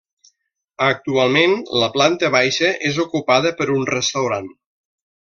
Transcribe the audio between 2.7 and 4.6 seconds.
és ocupada per un restaurant.